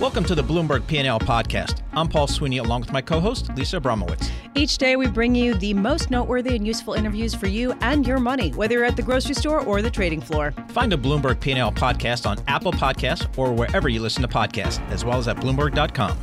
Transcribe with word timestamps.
Welcome 0.00 0.22
to 0.26 0.36
the 0.36 0.44
Bloomberg 0.44 0.86
P&L 0.86 1.18
podcast. 1.18 1.82
I'm 1.92 2.06
Paul 2.06 2.28
Sweeney 2.28 2.58
along 2.58 2.82
with 2.82 2.92
my 2.92 3.02
co-host 3.02 3.52
Lisa 3.56 3.80
Abramowicz. 3.80 4.30
Each 4.54 4.78
day 4.78 4.94
we 4.94 5.08
bring 5.08 5.34
you 5.34 5.54
the 5.54 5.74
most 5.74 6.08
noteworthy 6.08 6.54
and 6.54 6.64
useful 6.64 6.94
interviews 6.94 7.34
for 7.34 7.48
you 7.48 7.72
and 7.80 8.06
your 8.06 8.20
money, 8.20 8.50
whether 8.50 8.74
you're 8.74 8.84
at 8.84 8.94
the 8.94 9.02
grocery 9.02 9.34
store 9.34 9.58
or 9.58 9.82
the 9.82 9.90
trading 9.90 10.20
floor. 10.20 10.52
Find 10.68 10.92
a 10.92 10.96
Bloomberg 10.96 11.40
P&L 11.40 11.72
podcast 11.72 12.26
on 12.30 12.38
Apple 12.46 12.70
Podcasts 12.70 13.26
or 13.36 13.52
wherever 13.52 13.88
you 13.88 14.00
listen 14.00 14.22
to 14.22 14.28
podcasts, 14.28 14.80
as 14.90 15.04
well 15.04 15.18
as 15.18 15.26
at 15.26 15.36
bloomberg.com. 15.38 16.16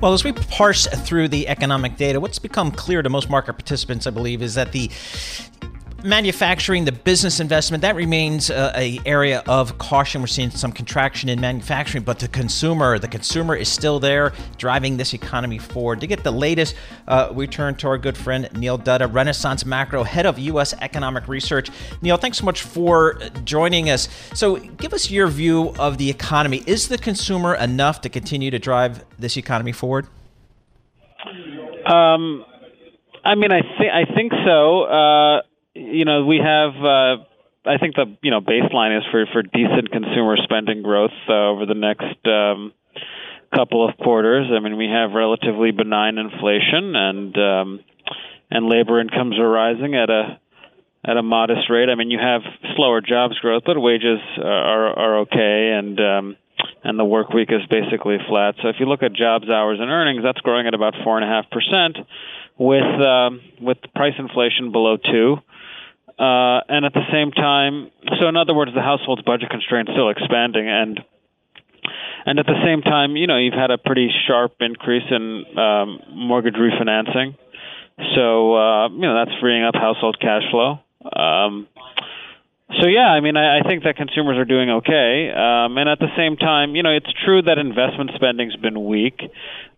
Well, 0.00 0.12
as 0.12 0.24
we 0.24 0.32
parse 0.32 0.88
through 0.88 1.28
the 1.28 1.46
economic 1.46 1.96
data, 1.96 2.18
what's 2.18 2.40
become 2.40 2.72
clear 2.72 3.00
to 3.00 3.08
most 3.08 3.30
market 3.30 3.52
participants, 3.52 4.08
I 4.08 4.10
believe, 4.10 4.42
is 4.42 4.56
that 4.56 4.72
the 4.72 4.90
manufacturing, 6.04 6.84
the 6.84 6.92
business 6.92 7.40
investment, 7.40 7.82
that 7.82 7.96
remains 7.96 8.50
uh, 8.50 8.72
a 8.74 9.00
area 9.06 9.42
of 9.46 9.78
caution. 9.78 10.20
We're 10.20 10.26
seeing 10.26 10.50
some 10.50 10.72
contraction 10.72 11.28
in 11.28 11.40
manufacturing, 11.40 12.04
but 12.04 12.18
the 12.18 12.28
consumer, 12.28 12.98
the 12.98 13.08
consumer 13.08 13.56
is 13.56 13.68
still 13.68 14.00
there, 14.00 14.32
driving 14.58 14.96
this 14.96 15.14
economy 15.14 15.58
forward. 15.58 16.00
To 16.00 16.06
get 16.06 16.24
the 16.24 16.30
latest, 16.30 16.74
uh, 17.08 17.30
we 17.32 17.46
turn 17.46 17.74
to 17.76 17.88
our 17.88 17.98
good 17.98 18.16
friend 18.16 18.48
Neil 18.54 18.78
Dutta, 18.78 19.12
Renaissance 19.12 19.64
Macro, 19.64 20.02
head 20.02 20.26
of 20.26 20.38
U.S. 20.38 20.74
Economic 20.80 21.28
Research. 21.28 21.70
Neil, 22.02 22.16
thanks 22.16 22.38
so 22.38 22.44
much 22.44 22.62
for 22.62 23.18
joining 23.44 23.90
us. 23.90 24.08
So, 24.34 24.56
give 24.56 24.92
us 24.92 25.10
your 25.10 25.28
view 25.28 25.74
of 25.78 25.98
the 25.98 26.10
economy. 26.10 26.62
Is 26.66 26.88
the 26.88 26.98
consumer 26.98 27.54
enough 27.54 28.00
to 28.02 28.08
continue 28.08 28.50
to 28.50 28.58
drive 28.58 29.04
this 29.18 29.36
economy 29.36 29.72
forward? 29.72 30.06
Um, 31.86 32.44
I 33.24 33.34
mean, 33.34 33.52
I 33.52 33.60
think 33.60 33.92
I 33.92 34.04
think 34.14 34.32
so. 34.44 34.82
Uh, 34.82 35.42
you 35.74 36.04
know, 36.04 36.24
we 36.24 36.38
have. 36.38 36.74
Uh, 36.76 37.24
I 37.64 37.76
think 37.78 37.94
the 37.94 38.16
you 38.22 38.30
know 38.30 38.40
baseline 38.40 38.96
is 38.96 39.04
for 39.10 39.26
for 39.32 39.42
decent 39.42 39.90
consumer 39.90 40.36
spending 40.42 40.82
growth 40.82 41.12
uh, 41.28 41.50
over 41.50 41.66
the 41.66 41.74
next 41.74 42.16
um, 42.26 42.72
couple 43.54 43.86
of 43.86 43.96
quarters. 43.98 44.48
I 44.50 44.60
mean, 44.60 44.76
we 44.76 44.86
have 44.86 45.12
relatively 45.12 45.70
benign 45.70 46.18
inflation, 46.18 46.96
and 46.96 47.36
um, 47.36 47.80
and 48.50 48.66
labor 48.66 49.00
incomes 49.00 49.38
are 49.38 49.48
rising 49.48 49.94
at 49.94 50.08
a 50.08 50.40
at 51.04 51.16
a 51.16 51.22
modest 51.22 51.68
rate. 51.70 51.88
I 51.88 51.94
mean, 51.94 52.10
you 52.10 52.18
have 52.18 52.42
slower 52.76 53.00
jobs 53.00 53.38
growth, 53.38 53.64
but 53.66 53.78
wages 53.78 54.20
are 54.38 54.98
are 54.98 55.18
okay, 55.20 55.72
and 55.78 56.00
um, 56.00 56.36
and 56.82 56.98
the 56.98 57.04
work 57.04 57.30
week 57.30 57.50
is 57.50 57.60
basically 57.68 58.16
flat. 58.28 58.54
So 58.62 58.68
if 58.68 58.76
you 58.80 58.86
look 58.86 59.02
at 59.02 59.12
jobs, 59.12 59.48
hours, 59.50 59.78
and 59.80 59.90
earnings, 59.90 60.22
that's 60.24 60.40
growing 60.40 60.66
at 60.66 60.74
about 60.74 60.94
four 61.04 61.18
and 61.18 61.24
a 61.24 61.28
half 61.28 61.50
percent, 61.50 61.98
with 62.58 63.00
um, 63.06 63.40
with 63.60 63.78
price 63.94 64.14
inflation 64.18 64.72
below 64.72 64.96
two. 64.96 65.36
Uh, 66.20 66.60
and 66.68 66.84
at 66.84 66.92
the 66.92 67.06
same 67.10 67.32
time, 67.32 67.90
so 68.20 68.28
in 68.28 68.36
other 68.36 68.52
words, 68.52 68.72
the 68.74 68.82
household's 68.82 69.22
budget 69.22 69.48
constraints 69.48 69.90
still 69.92 70.10
expanding, 70.10 70.68
and 70.68 71.00
and 72.26 72.38
at 72.38 72.44
the 72.44 72.60
same 72.62 72.82
time, 72.82 73.16
you 73.16 73.26
know, 73.26 73.38
you've 73.38 73.54
had 73.54 73.70
a 73.70 73.78
pretty 73.78 74.10
sharp 74.28 74.52
increase 74.60 75.08
in 75.10 75.44
um, 75.56 75.98
mortgage 76.12 76.56
refinancing, 76.56 77.38
so 78.14 78.54
uh, 78.54 78.88
you 78.90 79.00
know 79.00 79.16
that's 79.16 79.40
freeing 79.40 79.64
up 79.64 79.74
household 79.74 80.18
cash 80.20 80.42
flow. 80.50 80.80
Um, 81.08 81.66
so 82.78 82.86
yeah, 82.86 83.08
I 83.08 83.20
mean, 83.20 83.38
I, 83.38 83.60
I 83.60 83.62
think 83.66 83.84
that 83.84 83.96
consumers 83.96 84.36
are 84.36 84.44
doing 84.44 84.68
okay, 84.68 85.32
um, 85.32 85.78
and 85.78 85.88
at 85.88 86.00
the 86.00 86.12
same 86.18 86.36
time, 86.36 86.76
you 86.76 86.82
know, 86.82 86.92
it's 86.92 87.10
true 87.24 87.40
that 87.40 87.56
investment 87.56 88.10
spending's 88.14 88.56
been 88.56 88.84
weak, 88.84 89.22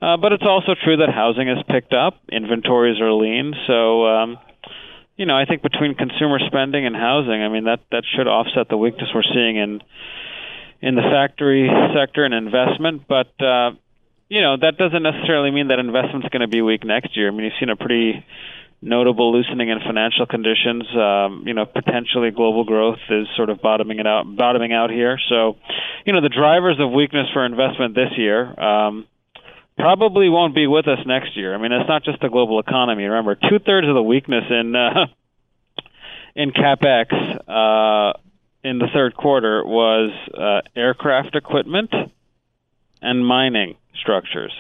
uh, 0.02 0.16
but 0.16 0.32
it's 0.32 0.42
also 0.42 0.74
true 0.74 0.96
that 0.96 1.08
housing 1.08 1.46
has 1.46 1.62
picked 1.68 1.94
up, 1.94 2.18
inventories 2.32 3.00
are 3.00 3.12
lean, 3.12 3.54
so. 3.68 4.06
Um, 4.06 4.38
you 5.16 5.27
know, 5.27 5.36
I 5.36 5.44
think 5.44 5.62
between 5.62 5.94
consumer 5.94 6.38
spending 6.46 6.86
and 6.86 6.96
housing, 6.96 7.42
I 7.42 7.48
mean 7.48 7.64
that 7.64 7.80
that 7.91 8.05
should 8.16 8.27
offset 8.27 8.68
the 8.68 8.77
weakness 8.77 9.08
we're 9.14 9.22
seeing 9.22 9.56
in 9.56 9.80
in 10.80 10.94
the 10.94 11.02
factory 11.02 11.70
sector 11.94 12.24
and 12.24 12.34
investment. 12.34 13.06
But 13.08 13.32
uh, 13.41 13.72
you 14.28 14.41
know, 14.41 14.56
that 14.56 14.78
doesn't 14.78 15.02
necessarily 15.02 15.50
mean 15.50 15.69
that 15.69 15.78
investment's 15.78 16.28
going 16.28 16.41
to 16.41 16.48
be 16.48 16.62
weak 16.62 16.84
next 16.84 17.16
year. 17.16 17.28
I 17.28 17.30
mean, 17.30 17.44
you've 17.44 17.60
seen 17.60 17.69
a 17.69 17.77
pretty 17.77 18.24
notable 18.80 19.32
loosening 19.32 19.69
in 19.69 19.78
financial 19.78 20.26
conditions. 20.26 20.84
Um, 20.97 21.44
you 21.47 21.54
know, 21.54 21.66
potentially 21.66 22.31
global 22.31 22.64
growth 22.64 22.98
is 23.08 23.28
sort 23.37 23.48
of 23.48 23.62
bottoming 23.62 24.00
it 24.00 24.06
out, 24.06 24.25
bottoming 24.37 24.72
out 24.72 24.91
here. 24.91 25.19
So, 25.28 25.56
you 26.04 26.12
know, 26.12 26.20
the 26.20 26.28
drivers 26.28 26.78
of 26.81 26.91
weakness 26.91 27.28
for 27.32 27.47
investment 27.47 27.94
this 27.94 28.10
year. 28.16 28.58
Um, 28.58 29.06
probably 29.78 30.28
won't 30.28 30.55
be 30.55 30.66
with 30.66 30.87
us 30.88 30.99
next 31.06 31.37
year. 31.37 31.55
I 31.55 31.59
mean, 31.59 31.72
it's 31.72 31.88
not 31.88 32.05
just 32.05 32.21
the 32.21 32.28
global 32.28 32.60
economy. 32.60 33.05
Remember, 33.05 33.34
two 33.34 33.59
thirds 33.59 33.88
of 33.88 33.94
the 33.94 34.03
weakness 34.03 34.44
in 34.50 34.75
uh, 34.77 35.06
in 36.34 36.50
capex 36.53 37.12
uh, 37.49 38.19
in 38.65 38.78
the 38.78 38.88
third 38.93 39.16
quarter 39.16 39.65
was 39.65 40.11
uh, 40.34 40.61
aircraft 40.78 41.34
equipment 41.34 41.93
and 43.00 43.27
mining 43.27 43.77
structures. 44.00 44.53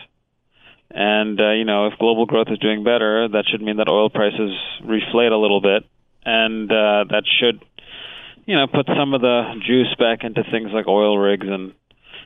And 0.90 1.40
uh, 1.40 1.52
you 1.52 1.64
know, 1.64 1.86
if 1.86 1.98
global 1.98 2.26
growth 2.26 2.48
is 2.50 2.58
doing 2.58 2.84
better, 2.84 3.28
that 3.28 3.44
should 3.50 3.62
mean 3.62 3.76
that 3.78 3.88
oil 3.88 4.10
prices 4.10 4.52
reflate 4.84 5.32
a 5.32 5.36
little 5.36 5.60
bit, 5.60 5.84
and 6.24 6.70
uh, 6.70 7.04
that 7.08 7.22
should, 7.40 7.64
you 8.44 8.56
know, 8.56 8.66
put 8.66 8.86
some 8.86 9.14
of 9.14 9.22
the 9.22 9.54
juice 9.66 9.94
back 9.98 10.22
into 10.22 10.42
things 10.50 10.70
like 10.72 10.86
oil 10.86 11.16
rigs 11.16 11.46
and 11.48 11.72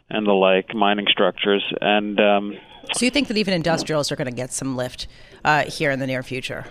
and 0.09 0.27
the 0.27 0.33
like, 0.33 0.75
mining 0.75 1.07
structures, 1.09 1.65
and 1.81 2.19
um, 2.21 2.55
so 2.95 3.05
you 3.05 3.11
think 3.11 3.29
that 3.29 3.37
even 3.37 3.55
industrials 3.55 4.11
are 4.13 4.17
going 4.17 4.29
to 4.29 4.35
get 4.35 4.53
some 4.53 4.77
lift 4.77 5.07
uh, 5.45 5.65
here 5.65 5.91
in 5.91 5.99
the 5.99 6.07
near 6.07 6.23
future? 6.23 6.67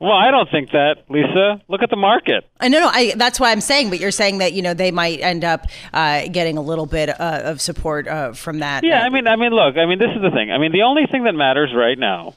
Well, 0.00 0.12
I 0.12 0.30
don't 0.30 0.50
think 0.50 0.72
that, 0.72 1.04
Lisa. 1.08 1.62
Look 1.68 1.82
at 1.82 1.88
the 1.88 1.96
market. 1.96 2.44
I 2.60 2.68
know, 2.68 2.80
no, 2.80 2.88
I, 2.88 3.14
that's 3.16 3.38
why 3.38 3.52
I'm 3.52 3.60
saying. 3.60 3.90
But 3.90 4.00
you're 4.00 4.10
saying 4.10 4.38
that 4.38 4.52
you 4.52 4.60
know 4.60 4.74
they 4.74 4.90
might 4.90 5.20
end 5.20 5.44
up 5.44 5.66
uh, 5.92 6.26
getting 6.28 6.58
a 6.58 6.60
little 6.60 6.86
bit 6.86 7.08
uh, 7.08 7.42
of 7.44 7.60
support 7.60 8.08
uh, 8.08 8.32
from 8.32 8.58
that. 8.58 8.84
Yeah, 8.84 9.02
I 9.02 9.08
mean, 9.08 9.26
I 9.26 9.36
mean, 9.36 9.52
look, 9.52 9.76
I 9.76 9.86
mean, 9.86 9.98
this 9.98 10.10
is 10.14 10.20
the 10.20 10.30
thing. 10.30 10.50
I 10.50 10.58
mean, 10.58 10.72
the 10.72 10.82
only 10.82 11.06
thing 11.10 11.24
that 11.24 11.34
matters 11.34 11.72
right 11.74 11.98
now 11.98 12.34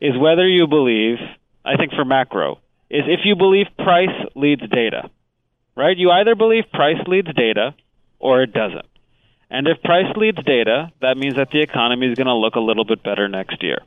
is 0.00 0.16
whether 0.16 0.48
you 0.48 0.66
believe. 0.66 1.18
I 1.62 1.76
think 1.76 1.92
for 1.92 2.06
macro 2.06 2.58
is 2.88 3.02
if 3.06 3.20
you 3.24 3.36
believe 3.36 3.66
price 3.76 4.08
leads 4.34 4.62
data, 4.70 5.10
right? 5.76 5.96
You 5.96 6.10
either 6.10 6.34
believe 6.34 6.64
price 6.72 6.96
leads 7.06 7.32
data 7.34 7.74
or 8.18 8.42
it 8.42 8.54
doesn't. 8.54 8.86
And 9.50 9.66
if 9.66 9.82
price 9.82 10.06
leads 10.16 10.42
data, 10.44 10.92
that 11.00 11.16
means 11.16 11.36
that 11.36 11.50
the 11.50 11.60
economy 11.60 12.06
is 12.06 12.16
going 12.16 12.28
to 12.28 12.34
look 12.34 12.54
a 12.54 12.60
little 12.60 12.84
bit 12.84 13.02
better 13.02 13.28
next 13.28 13.62
year. 13.62 13.80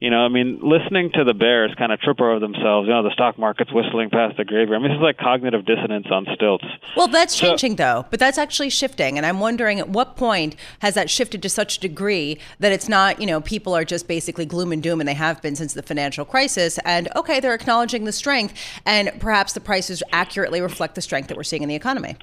You 0.00 0.10
know, 0.10 0.18
I 0.18 0.28
mean, 0.28 0.60
listening 0.62 1.10
to 1.14 1.24
the 1.24 1.34
bears 1.34 1.74
kind 1.76 1.90
of 1.90 2.00
trip 2.00 2.20
over 2.20 2.38
themselves. 2.38 2.86
You 2.86 2.94
know, 2.94 3.02
the 3.02 3.10
stock 3.10 3.36
market's 3.36 3.72
whistling 3.72 4.10
past 4.10 4.36
the 4.36 4.44
graveyard. 4.44 4.78
I 4.78 4.82
mean, 4.82 4.92
this 4.92 4.96
is 4.98 5.02
like 5.02 5.18
cognitive 5.18 5.66
dissonance 5.66 6.06
on 6.08 6.24
stilts. 6.34 6.64
Well, 6.96 7.08
that's 7.08 7.34
so, 7.34 7.48
changing 7.48 7.76
though, 7.76 8.06
but 8.08 8.20
that's 8.20 8.38
actually 8.38 8.70
shifting. 8.70 9.16
And 9.16 9.26
I'm 9.26 9.40
wondering 9.40 9.80
at 9.80 9.88
what 9.88 10.14
point 10.14 10.54
has 10.78 10.94
that 10.94 11.10
shifted 11.10 11.42
to 11.42 11.48
such 11.48 11.78
a 11.78 11.80
degree 11.80 12.38
that 12.60 12.70
it's 12.70 12.88
not, 12.88 13.20
you 13.20 13.26
know, 13.26 13.40
people 13.40 13.74
are 13.74 13.84
just 13.84 14.06
basically 14.06 14.46
gloom 14.46 14.70
and 14.70 14.80
doom, 14.80 15.00
and 15.00 15.08
they 15.08 15.14
have 15.14 15.42
been 15.42 15.56
since 15.56 15.74
the 15.74 15.82
financial 15.82 16.24
crisis. 16.24 16.78
And 16.84 17.08
okay, 17.16 17.40
they're 17.40 17.54
acknowledging 17.54 18.04
the 18.04 18.12
strength, 18.12 18.54
and 18.86 19.10
perhaps 19.18 19.52
the 19.54 19.60
prices 19.60 20.04
accurately 20.12 20.60
reflect 20.60 20.94
the 20.94 21.02
strength 21.02 21.26
that 21.26 21.36
we're 21.36 21.42
seeing 21.42 21.64
in 21.64 21.68
the 21.68 21.74
economy. 21.74 22.16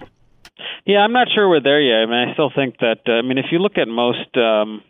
Yeah, 0.85 0.99
I'm 0.99 1.13
not 1.13 1.27
sure 1.33 1.49
we're 1.49 1.61
there 1.61 1.81
yet. 1.81 2.03
I 2.03 2.05
mean, 2.05 2.29
I 2.29 2.33
still 2.33 2.51
think 2.55 2.77
that. 2.79 2.99
Uh, 3.07 3.13
I 3.13 3.21
mean, 3.21 3.37
if 3.37 3.45
you 3.51 3.59
look 3.59 3.77
at 3.77 3.87
most, 3.87 4.35
um, 4.37 4.81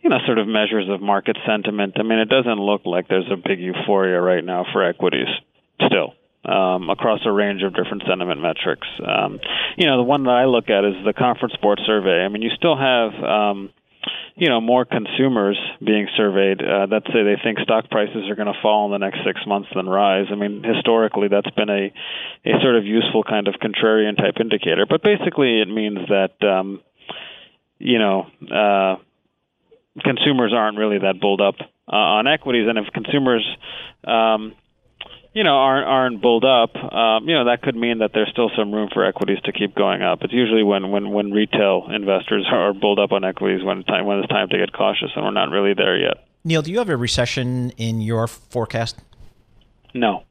you 0.00 0.08
know, 0.08 0.18
sort 0.26 0.38
of 0.38 0.46
measures 0.46 0.88
of 0.88 1.00
market 1.00 1.36
sentiment, 1.46 1.94
I 1.98 2.02
mean, 2.02 2.18
it 2.18 2.28
doesn't 2.28 2.58
look 2.58 2.82
like 2.84 3.08
there's 3.08 3.30
a 3.30 3.36
big 3.36 3.60
euphoria 3.60 4.20
right 4.20 4.44
now 4.44 4.64
for 4.72 4.84
equities. 4.84 5.28
Still, 5.86 6.14
um, 6.44 6.90
across 6.90 7.20
a 7.24 7.32
range 7.32 7.62
of 7.62 7.74
different 7.74 8.02
sentiment 8.06 8.40
metrics. 8.40 8.86
Um, 9.06 9.40
you 9.76 9.86
know, 9.86 9.96
the 9.96 10.02
one 10.02 10.24
that 10.24 10.36
I 10.36 10.44
look 10.44 10.68
at 10.68 10.84
is 10.84 10.94
the 11.04 11.12
Conference 11.12 11.54
Board 11.60 11.80
survey. 11.86 12.24
I 12.24 12.28
mean, 12.28 12.42
you 12.42 12.50
still 12.56 12.76
have 12.76 13.12
um, 13.22 13.70
you 14.36 14.48
know 14.48 14.60
more 14.60 14.84
consumers 14.84 15.58
being 15.84 16.08
surveyed 16.16 16.60
uh, 16.60 16.86
that 16.86 17.02
say 17.06 17.22
they 17.22 17.36
think 17.42 17.58
stock 17.60 17.90
prices 17.90 18.28
are 18.28 18.34
going 18.34 18.52
to 18.52 18.60
fall 18.62 18.86
in 18.86 18.92
the 18.92 19.04
next 19.04 19.20
six 19.24 19.40
months 19.46 19.68
than 19.74 19.88
rise. 19.88 20.26
I 20.30 20.34
mean, 20.34 20.62
historically, 20.62 21.28
that's 21.28 21.50
been 21.50 21.70
a 21.70 21.92
a 22.44 22.60
sort 22.62 22.76
of 22.76 22.84
useful 22.84 23.22
kind 23.22 23.48
of 23.48 23.54
contrarian 23.54 24.16
type 24.16 24.34
indicator. 24.40 24.86
But 24.88 25.02
basically, 25.02 25.60
it 25.60 25.68
means 25.68 25.98
that 26.08 26.34
um, 26.46 26.80
you 27.78 27.98
know 27.98 28.26
uh, 28.50 28.96
consumers 30.02 30.52
aren't 30.54 30.78
really 30.78 30.98
that 30.98 31.20
bulled 31.20 31.40
up 31.40 31.56
uh, 31.60 31.96
on 31.96 32.26
equities, 32.26 32.66
and 32.68 32.78
if 32.78 32.92
consumers 32.92 33.46
um, 34.04 34.54
you 35.32 35.44
know 35.44 35.54
aren't 35.54 35.86
aren't 35.86 36.22
bulled 36.22 36.44
up, 36.44 36.74
um, 36.76 37.28
you 37.28 37.34
know 37.34 37.44
that 37.46 37.62
could 37.62 37.76
mean 37.76 37.98
that 37.98 38.10
there's 38.14 38.30
still 38.30 38.50
some 38.56 38.72
room 38.72 38.88
for 38.92 39.04
equities 39.04 39.38
to 39.44 39.52
keep 39.52 39.74
going 39.74 40.02
up. 40.02 40.22
It's 40.22 40.32
usually 40.32 40.62
when 40.62 40.90
when 40.90 41.10
when 41.10 41.30
retail 41.32 41.88
investors 41.90 42.46
are 42.52 42.72
bulled 42.72 42.98
up 42.98 43.12
on 43.12 43.24
equities 43.24 43.64
when 43.64 43.78
it's 43.78 43.88
time 43.88 44.06
when 44.06 44.18
it's 44.18 44.28
time 44.28 44.48
to 44.48 44.58
get 44.58 44.72
cautious, 44.72 45.10
and 45.14 45.24
we're 45.24 45.30
not 45.32 45.50
really 45.50 45.74
there 45.74 45.98
yet. 45.98 46.26
Neil, 46.44 46.62
do 46.62 46.72
you 46.72 46.78
have 46.78 46.88
a 46.88 46.96
recession 46.96 47.70
in 47.76 48.00
your 48.00 48.26
forecast? 48.26 48.98
No 49.92 50.24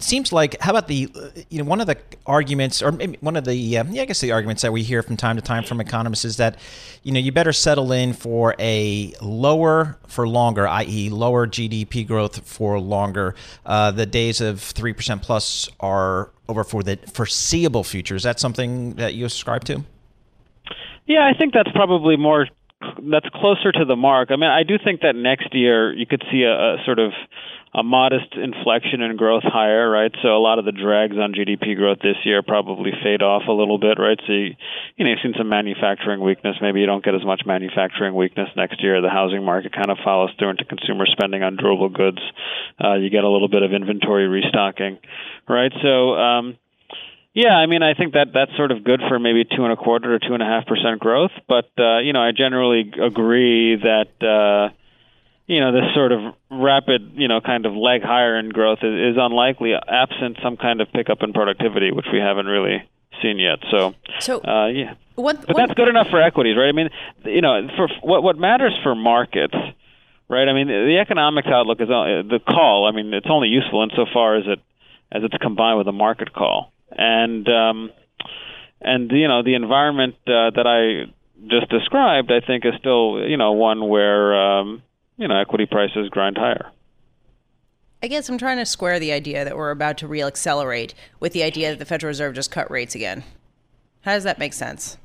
seems 0.00 0.32
like 0.32 0.60
how 0.60 0.70
about 0.70 0.86
the 0.86 1.10
you 1.50 1.58
know 1.58 1.68
one 1.68 1.80
of 1.80 1.86
the 1.86 1.96
arguments 2.24 2.82
or 2.82 2.92
maybe 2.92 3.18
one 3.20 3.36
of 3.36 3.44
the 3.44 3.78
um, 3.78 3.90
yeah 3.90 4.02
I 4.02 4.04
guess 4.04 4.20
the 4.20 4.30
arguments 4.30 4.62
that 4.62 4.72
we 4.72 4.82
hear 4.82 5.02
from 5.02 5.16
time 5.16 5.36
to 5.36 5.42
time 5.42 5.64
from 5.64 5.80
economists 5.80 6.24
is 6.24 6.36
that 6.36 6.56
you 7.02 7.12
know 7.12 7.18
you 7.18 7.32
better 7.32 7.52
settle 7.52 7.90
in 7.90 8.12
for 8.12 8.54
a 8.58 9.12
lower 9.20 9.98
for 10.06 10.28
longer 10.28 10.68
i.e. 10.68 11.10
lower 11.10 11.46
GDP 11.46 12.06
growth 12.06 12.46
for 12.46 12.78
longer 12.78 13.34
uh, 13.66 13.90
the 13.90 14.06
days 14.06 14.40
of 14.40 14.58
3% 14.58 15.22
plus 15.22 15.68
are 15.80 16.30
over 16.48 16.64
for 16.64 16.82
the 16.82 16.96
foreseeable 17.12 17.82
future 17.84 18.14
is 18.14 18.22
that 18.22 18.38
something 18.38 18.94
that 18.94 19.14
you 19.14 19.28
subscribe 19.28 19.64
to 19.64 19.84
yeah 21.06 21.28
I 21.28 21.36
think 21.36 21.52
that's 21.52 21.72
probably 21.72 22.16
more 22.16 22.46
that's 23.10 23.28
closer 23.34 23.72
to 23.72 23.84
the 23.84 23.96
mark. 23.96 24.30
I 24.30 24.36
mean, 24.36 24.50
I 24.50 24.62
do 24.62 24.78
think 24.82 25.00
that 25.00 25.16
next 25.16 25.52
year 25.52 25.92
you 25.92 26.06
could 26.06 26.22
see 26.30 26.42
a, 26.42 26.52
a 26.52 26.76
sort 26.84 26.98
of 26.98 27.12
a 27.74 27.82
modest 27.82 28.34
inflection 28.34 29.02
in 29.02 29.16
growth 29.16 29.42
higher, 29.44 29.88
right? 29.90 30.12
So 30.22 30.28
a 30.28 30.40
lot 30.40 30.58
of 30.58 30.64
the 30.64 30.72
drags 30.72 31.16
on 31.16 31.34
GDP 31.34 31.76
growth 31.76 31.98
this 32.02 32.16
year 32.24 32.42
probably 32.42 32.92
fade 33.02 33.22
off 33.22 33.42
a 33.48 33.52
little 33.52 33.78
bit, 33.78 33.98
right? 33.98 34.18
So 34.26 34.32
you, 34.32 34.56
you 34.96 35.04
know, 35.04 35.10
you've 35.10 35.20
seen 35.22 35.34
some 35.36 35.48
manufacturing 35.48 36.20
weakness. 36.20 36.56
Maybe 36.60 36.80
you 36.80 36.86
don't 36.86 37.04
get 37.04 37.14
as 37.14 37.24
much 37.24 37.42
manufacturing 37.46 38.14
weakness 38.14 38.48
next 38.56 38.82
year. 38.82 39.00
The 39.02 39.10
housing 39.10 39.44
market 39.44 39.72
kind 39.72 39.90
of 39.90 39.98
follows 40.02 40.30
through 40.38 40.50
into 40.50 40.64
consumer 40.64 41.06
spending 41.06 41.42
on 41.42 41.56
durable 41.56 41.90
goods. 41.90 42.20
Uh, 42.82 42.94
you 42.94 43.10
get 43.10 43.24
a 43.24 43.28
little 43.28 43.48
bit 43.48 43.62
of 43.62 43.72
inventory 43.72 44.28
restocking, 44.28 44.98
right? 45.48 45.72
So, 45.82 46.14
um, 46.14 46.56
yeah, 47.34 47.54
I 47.54 47.66
mean, 47.66 47.82
I 47.82 47.94
think 47.94 48.14
that 48.14 48.28
that's 48.34 48.50
sort 48.56 48.72
of 48.72 48.82
good 48.82 49.00
for 49.08 49.18
maybe 49.18 49.44
two 49.44 49.62
and 49.62 49.72
a 49.72 49.76
quarter 49.76 50.14
or 50.14 50.18
two 50.18 50.34
and 50.34 50.42
a 50.42 50.46
half 50.46 50.66
percent 50.66 50.98
growth. 50.98 51.30
But 51.46 51.70
uh, 51.78 51.98
you 51.98 52.12
know, 52.12 52.20
I 52.20 52.32
generally 52.32 52.90
agree 53.00 53.76
that 53.76 54.10
uh, 54.18 54.74
you 55.48 55.60
know, 55.60 55.72
this 55.72 55.94
sort 55.94 56.12
of 56.12 56.20
rapid, 56.50 57.12
you 57.14 57.26
know, 57.26 57.40
kind 57.40 57.64
of 57.64 57.72
leg 57.72 58.02
higher 58.02 58.38
in 58.38 58.50
growth 58.50 58.80
is, 58.82 59.14
is 59.14 59.16
unlikely 59.18 59.72
absent 59.74 60.36
some 60.42 60.58
kind 60.58 60.82
of 60.82 60.92
pickup 60.92 61.22
in 61.22 61.32
productivity, 61.32 61.90
which 61.90 62.04
we 62.12 62.18
haven't 62.18 62.46
really 62.46 62.86
seen 63.22 63.38
yet. 63.38 63.58
So, 63.70 63.94
so 64.20 64.44
uh, 64.44 64.68
yeah, 64.68 64.94
what, 65.14 65.46
but 65.46 65.56
that's 65.56 65.72
good 65.72 65.88
enough 65.88 66.08
for 66.10 66.20
equities, 66.20 66.54
right? 66.56 66.68
I 66.68 66.72
mean, 66.72 66.90
you 67.24 67.40
know, 67.40 67.66
for 67.76 67.88
what 68.02 68.22
what 68.22 68.38
matters 68.38 68.78
for 68.82 68.94
markets, 68.94 69.54
right? 70.28 70.46
I 70.46 70.52
mean, 70.52 70.68
the, 70.68 70.84
the 70.86 70.98
economics 71.00 71.48
outlook 71.48 71.80
is 71.80 71.88
uh, 71.88 72.28
the 72.28 72.40
call. 72.46 72.86
I 72.86 72.94
mean, 72.94 73.14
it's 73.14 73.26
only 73.30 73.48
useful 73.48 73.82
insofar 73.82 74.36
as 74.36 74.44
it 74.46 74.60
as 75.10 75.22
it's 75.24 75.36
combined 75.40 75.78
with 75.78 75.88
a 75.88 75.92
market 75.92 76.34
call, 76.34 76.72
and 76.92 77.48
um, 77.48 77.90
and 78.82 79.10
you 79.10 79.28
know, 79.28 79.42
the 79.42 79.54
environment 79.54 80.16
uh, 80.26 80.52
that 80.54 80.66
I 80.66 81.10
just 81.48 81.70
described, 81.70 82.30
I 82.30 82.46
think, 82.46 82.66
is 82.66 82.74
still 82.78 83.26
you 83.26 83.38
know 83.38 83.52
one 83.52 83.88
where 83.88 84.34
um, 84.34 84.82
you 85.18 85.28
know, 85.28 85.38
equity 85.38 85.66
prices 85.66 86.08
grind 86.08 86.38
higher. 86.38 86.70
I 88.02 88.06
guess 88.06 88.28
I'm 88.28 88.38
trying 88.38 88.58
to 88.58 88.66
square 88.66 89.00
the 89.00 89.12
idea 89.12 89.44
that 89.44 89.56
we're 89.56 89.72
about 89.72 89.98
to 89.98 90.08
reaccelerate 90.08 90.94
with 91.18 91.32
the 91.32 91.42
idea 91.42 91.70
that 91.70 91.80
the 91.80 91.84
Federal 91.84 92.08
Reserve 92.08 92.34
just 92.34 92.50
cut 92.50 92.70
rates 92.70 92.94
again. 92.94 93.24
How 94.02 94.14
does 94.14 94.24
that 94.24 94.38
make 94.38 94.52
sense? 94.52 94.96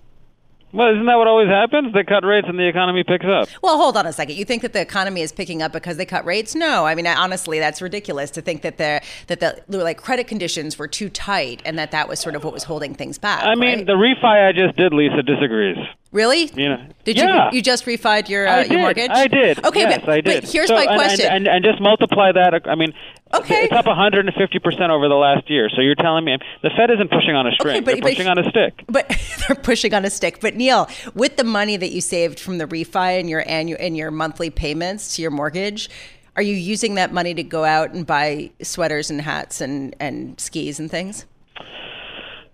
Well, 0.71 0.91
isn't 0.91 1.05
that 1.05 1.15
what 1.15 1.27
always 1.27 1.49
happens? 1.49 1.93
They 1.93 2.03
cut 2.03 2.25
rates 2.25 2.47
and 2.49 2.57
the 2.57 2.67
economy 2.67 3.03
picks 3.03 3.25
up. 3.25 3.47
Well, 3.61 3.77
hold 3.77 3.95
on 3.95 4.07
a 4.07 4.13
second. 4.13 4.37
You 4.37 4.45
think 4.45 4.63
that 4.63 4.73
the 4.73 4.81
economy 4.81 5.21
is 5.21 5.31
picking 5.31 5.61
up 5.61 5.71
because 5.71 5.97
they 5.97 6.05
cut 6.05 6.25
rates? 6.25 6.55
No, 6.55 6.85
I 6.85 6.95
mean 6.95 7.05
honestly, 7.05 7.59
that's 7.59 7.79
ridiculous 7.79 8.31
to 8.31 8.41
think 8.41 8.63
that 8.63 8.77
the 8.77 9.01
that 9.27 9.39
the 9.39 9.77
like 9.83 10.01
credit 10.01 10.27
conditions 10.27 10.79
were 10.79 10.87
too 10.87 11.09
tight 11.09 11.61
and 11.63 11.77
that 11.77 11.91
that 11.91 12.09
was 12.09 12.19
sort 12.19 12.35
of 12.35 12.43
what 12.43 12.53
was 12.53 12.63
holding 12.63 12.95
things 12.95 13.19
back. 13.19 13.43
I 13.43 13.53
mean, 13.53 13.79
right? 13.79 13.85
the 13.85 13.93
refi 13.93 14.49
I 14.49 14.51
just 14.51 14.75
did, 14.75 14.93
Lisa 14.93 15.21
disagrees. 15.21 15.77
Really? 16.13 16.51
You 16.55 16.69
know, 16.69 16.85
did 17.03 17.17
yeah. 17.17 17.49
you 17.49 17.57
you 17.57 17.61
just 17.63 17.85
refied 17.85 18.29
your 18.29 18.47
uh, 18.47 18.51
I 18.51 18.57
your 18.59 18.67
did. 18.69 18.79
mortgage? 18.79 19.09
I 19.11 19.27
did. 19.27 19.65
Okay, 19.65 19.81
yes, 19.81 20.01
but, 20.05 20.09
I 20.09 20.21
did. 20.21 20.43
but 20.43 20.51
here's 20.51 20.67
so, 20.67 20.75
my 20.75 20.85
question. 20.85 21.25
And, 21.25 21.47
and, 21.47 21.55
and 21.55 21.65
just 21.65 21.81
multiply 21.81 22.31
that. 22.31 22.61
I 22.65 22.75
mean, 22.75 22.93
Okay. 23.33 23.63
it's 23.63 23.73
up 23.73 23.87
150 23.87 24.59
percent 24.59 24.91
over 24.91 25.09
the 25.09 25.15
last 25.15 25.49
year. 25.49 25.69
So 25.75 25.81
you're 25.81 25.95
telling 25.95 26.23
me 26.23 26.37
the 26.61 26.69
Fed 26.69 26.91
isn't 26.91 27.09
pushing 27.09 27.35
on 27.35 27.47
a 27.47 27.51
string; 27.51 27.77
Okay, 27.77 27.79
but- 27.83 27.93
they're 27.95 28.01
but- 28.01 28.09
pushing 28.11 28.27
on 28.27 28.37
a 28.37 28.47
stick. 28.49 28.83
But 28.87 29.09
they're 29.47 29.55
pushing 29.55 29.93
on 29.95 30.05
a 30.05 30.11
stick. 30.11 30.39
But 30.39 30.55
Neil, 30.55 30.87
with 31.15 31.35
the 31.37 31.43
money 31.43 31.77
that 31.77 31.91
you 31.91 31.99
saved 31.99 32.39
from 32.39 32.59
the 32.59 32.67
refi 32.67 33.19
and 33.19 33.27
your 33.27 33.43
annual 33.49 33.79
and 33.81 33.97
your 33.97 34.11
monthly 34.11 34.51
payments 34.51 35.15
to 35.15 35.23
your 35.23 35.31
mortgage, 35.31 35.89
are 36.35 36.43
you 36.43 36.53
using 36.53 36.93
that 36.95 37.11
money 37.11 37.33
to 37.33 37.43
go 37.43 37.63
out 37.63 37.91
and 37.91 38.05
buy 38.05 38.51
sweaters 38.61 39.09
and 39.09 39.19
hats 39.21 39.61
and, 39.61 39.95
and 39.99 40.39
skis 40.39 40.79
and 40.79 40.91
things? 40.91 41.25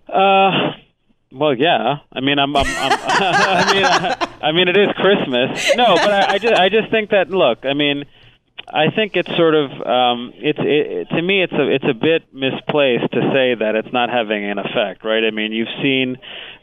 Uh, 0.08 0.72
well, 1.32 1.56
yeah. 1.56 1.98
I 2.12 2.20
mean, 2.22 2.40
I'm. 2.40 2.56
I'm, 2.56 2.66
I'm 2.66 2.92
I 3.00 3.74
mean, 3.74 3.86
I, 3.86 4.48
I 4.48 4.52
mean, 4.52 4.68
it 4.68 4.78
is 4.78 4.90
Christmas. 4.96 5.76
No, 5.76 5.96
but 5.96 6.12
I, 6.12 6.34
I 6.34 6.38
just, 6.38 6.54
I 6.54 6.70
just 6.70 6.92
think 6.92 7.12
that. 7.12 7.30
Look, 7.30 7.66
I 7.66 7.74
mean, 7.74 8.06
I 8.68 8.90
think 8.96 9.16
it's 9.16 9.30
sort 9.36 9.56
of. 9.56 9.72
Um, 9.72 10.34
it's 10.36 10.60
it, 10.62 11.10
to 11.16 11.22
me, 11.22 11.44
it's 11.44 11.54
a, 11.54 11.68
it's 11.68 11.86
a 11.86 11.94
bit 11.94 12.34
misplaced 12.34 13.12
to 13.14 13.22
say 13.34 13.56
that 13.56 13.76
it's 13.76 13.94
not 13.94 14.10
having 14.10 14.44
an 14.50 14.60
effect, 14.60 15.04
right? 15.04 15.24
I 15.24 15.32
mean, 15.32 15.52
you've 15.52 15.74
seen 15.82 16.18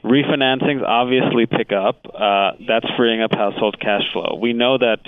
refinancings 0.05 0.83
obviously 0.83 1.47
pick 1.47 1.73
up. 1.73 2.07
Uh, 2.07 2.53
that's 2.67 2.87
freeing 2.97 3.23
up 3.23 3.33
household 3.33 3.79
cash 3.81 4.03
flow. 4.13 4.39
We 4.41 4.53
know 4.53 4.79
that 4.79 5.01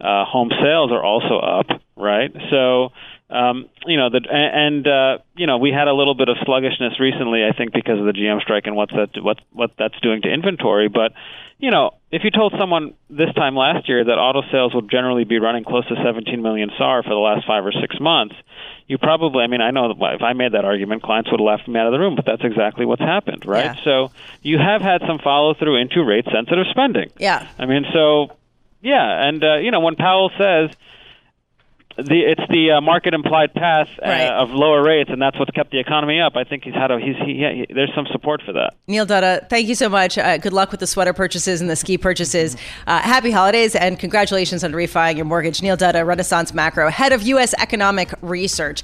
uh, 0.00 0.24
home 0.24 0.50
sales 0.50 0.90
are 0.92 1.02
also 1.02 1.38
up, 1.38 1.66
right? 1.96 2.32
So 2.50 2.90
um, 3.30 3.68
you 3.86 3.96
know, 3.96 4.10
the 4.10 4.20
and 4.28 4.86
uh, 4.86 5.18
you 5.36 5.46
know, 5.46 5.58
we 5.58 5.70
had 5.70 5.88
a 5.88 5.94
little 5.94 6.14
bit 6.14 6.28
of 6.28 6.36
sluggishness 6.44 6.98
recently, 6.98 7.44
I 7.44 7.56
think, 7.56 7.72
because 7.72 7.98
of 7.98 8.04
the 8.04 8.12
GM 8.12 8.40
strike 8.40 8.66
and 8.66 8.74
what's 8.74 8.92
that 8.92 9.22
what 9.22 9.38
what 9.52 9.70
that's 9.78 9.98
doing 10.00 10.22
to 10.22 10.28
inventory. 10.28 10.88
But 10.88 11.12
you 11.58 11.70
know, 11.70 11.92
if 12.10 12.24
you 12.24 12.30
told 12.30 12.54
someone 12.58 12.94
this 13.08 13.32
time 13.34 13.54
last 13.54 13.88
year 13.88 14.02
that 14.02 14.18
auto 14.18 14.42
sales 14.50 14.74
would 14.74 14.90
generally 14.90 15.24
be 15.24 15.38
running 15.38 15.62
close 15.62 15.86
to 15.88 15.94
17 15.94 16.42
million 16.42 16.70
SAR 16.76 17.02
for 17.02 17.10
the 17.10 17.16
last 17.16 17.46
five 17.46 17.64
or 17.64 17.72
six 17.72 18.00
months, 18.00 18.34
you 18.88 18.98
probably, 18.98 19.44
I 19.44 19.46
mean, 19.46 19.60
I 19.60 19.70
know 19.70 19.92
that 19.92 20.14
if 20.14 20.22
I 20.22 20.32
made 20.32 20.52
that 20.52 20.64
argument, 20.64 21.02
clients 21.02 21.30
would 21.30 21.38
have 21.38 21.44
laughed 21.44 21.68
me 21.68 21.78
out 21.78 21.86
of 21.86 21.92
the 21.92 21.98
room, 21.98 22.16
but 22.16 22.24
that's 22.24 22.42
exactly 22.42 22.86
what's 22.86 23.02
happened, 23.02 23.44
right? 23.44 23.76
Yeah. 23.76 23.84
So 23.84 24.10
you 24.42 24.58
have 24.58 24.80
had 24.80 25.02
some 25.06 25.18
follow 25.18 25.54
through 25.54 25.76
into 25.76 26.02
rate 26.02 26.24
sensitive 26.32 26.66
spending. 26.70 27.10
Yeah. 27.18 27.46
I 27.58 27.66
mean, 27.66 27.84
so 27.92 28.36
yeah, 28.80 29.28
and 29.28 29.44
uh, 29.44 29.56
you 29.56 29.70
know, 29.70 29.80
when 29.80 29.96
Powell 29.96 30.30
says 30.38 30.70
the 31.96 32.20
it's 32.20 32.42
the 32.50 32.72
uh, 32.72 32.80
market 32.80 33.14
implied 33.14 33.52
path 33.54 33.88
uh, 34.02 34.08
Right. 34.08 34.30
of 34.30 34.50
lower 34.50 34.82
rates, 34.82 35.10
and 35.10 35.20
that's 35.20 35.38
what's 35.38 35.50
kept 35.50 35.70
the 35.70 35.78
economy 35.78 36.20
up. 36.20 36.36
I 36.36 36.44
think 36.44 36.64
he's 36.64 36.74
had 36.74 36.90
a 36.90 36.98
he's 36.98 37.16
he, 37.24 37.34
he 37.68 37.74
there's 37.74 37.92
some 37.94 38.06
support 38.12 38.42
for 38.42 38.52
that. 38.52 38.74
Neil 38.86 39.06
Dutta, 39.06 39.48
thank 39.48 39.68
you 39.68 39.74
so 39.74 39.88
much. 39.88 40.16
Uh, 40.18 40.36
good 40.38 40.52
luck 40.52 40.70
with 40.70 40.80
the 40.80 40.86
sweater 40.86 41.12
purchases 41.12 41.60
and 41.60 41.68
the 41.68 41.76
ski 41.76 41.98
purchases. 41.98 42.56
Uh, 42.86 43.00
happy 43.00 43.30
holidays 43.30 43.74
and 43.74 43.98
congratulations 43.98 44.62
on 44.64 44.72
refining 44.72 45.16
your 45.16 45.26
mortgage. 45.26 45.62
Neil 45.62 45.76
Dutta, 45.76 46.06
Renaissance 46.06 46.54
Macro, 46.54 46.88
head 46.90 47.12
of 47.12 47.22
U.S. 47.22 47.54
Economic 47.58 48.12
Research. 48.22 48.82